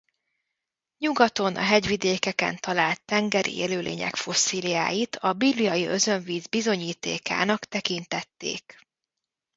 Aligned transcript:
Nyugaton 0.97 1.55
a 1.55 1.61
hegyvidékeken 1.61 2.57
talált 2.59 3.01
tengeri 3.05 3.55
élőlények 3.55 4.15
fosszíliáit 4.15 5.15
a 5.15 5.33
bibliai 5.33 5.85
Özönvíz 5.85 6.47
bizonyítékának 6.47 7.65
tekintették. 7.65 8.77